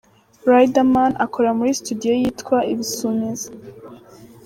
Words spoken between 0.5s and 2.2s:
Riderman akorera muri Studio ye